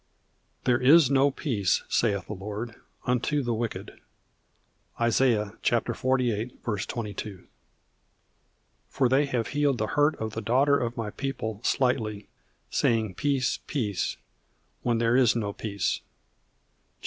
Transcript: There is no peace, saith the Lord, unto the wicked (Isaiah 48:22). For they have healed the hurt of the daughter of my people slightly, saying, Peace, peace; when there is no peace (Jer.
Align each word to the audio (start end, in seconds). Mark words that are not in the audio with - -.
There 0.63 0.81
is 0.81 1.11
no 1.11 1.29
peace, 1.29 1.83
saith 1.87 2.25
the 2.25 2.33
Lord, 2.33 2.73
unto 3.05 3.43
the 3.43 3.53
wicked 3.53 4.01
(Isaiah 4.99 5.53
48:22). 5.61 7.45
For 8.89 9.07
they 9.07 9.25
have 9.27 9.49
healed 9.49 9.77
the 9.77 9.85
hurt 9.93 10.15
of 10.15 10.33
the 10.33 10.41
daughter 10.41 10.75
of 10.79 10.97
my 10.97 11.11
people 11.11 11.61
slightly, 11.63 12.27
saying, 12.71 13.13
Peace, 13.13 13.59
peace; 13.67 14.17
when 14.81 14.97
there 14.97 15.15
is 15.15 15.35
no 15.35 15.53
peace 15.53 15.97
(Jer. 15.99 16.03